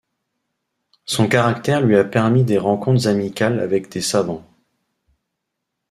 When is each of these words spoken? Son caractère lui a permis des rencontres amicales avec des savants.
Son 1.05 1.27
caractère 1.27 1.79
lui 1.81 1.95
a 1.95 2.03
permis 2.03 2.43
des 2.43 2.57
rencontres 2.57 3.07
amicales 3.07 3.59
avec 3.59 3.87
des 3.91 4.01
savants. 4.01 4.43